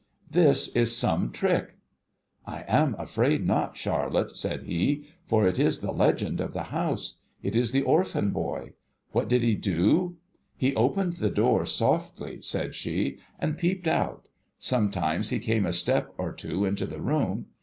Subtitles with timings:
[0.31, 1.75] This is some trick.''
[2.47, 7.17] I am afraid not, Charlotte,' said he,' for it is the legend of the house.
[7.43, 8.73] It is the Orphan Boy.
[9.11, 10.17] What did he do?''
[10.57, 14.27] He opened the door softly,' said she,' and peeped out.
[14.57, 17.45] Sometimes, he came a step or two into the room.